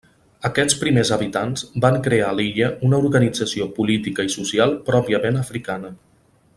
Aquests 0.47 0.77
primers 0.83 1.11
habitants 1.17 1.63
van 1.85 1.99
crear 2.07 2.31
a 2.31 2.35
l'illa 2.39 2.71
una 2.89 3.01
organització 3.09 3.69
política 3.79 4.29
i 4.31 4.35
social 4.39 4.75
pròpiament 4.91 5.43
africana. 5.45 5.97